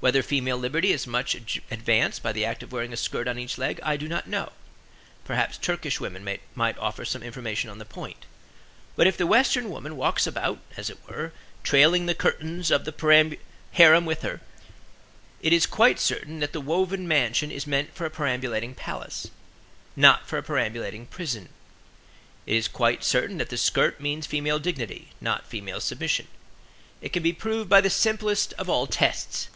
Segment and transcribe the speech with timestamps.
[0.00, 1.34] Whether female liberty is much
[1.70, 4.52] advanced by the act of wearing a skirt on each leg I do not know;
[5.26, 8.24] perhaps Turkish women might offer some information on the point.
[8.96, 13.36] But if the western woman walks about (as it were) trailing the curtains of the
[13.72, 14.40] harem with her,
[15.42, 19.26] it is quite certain that the woven mansion is meant for a perambulating palace,
[19.96, 21.50] not for a perambulating prison.
[22.46, 26.26] It is quite certain that the skirt means female dignity, not female submission;
[27.02, 29.50] it can be proved by the simplest of all tests.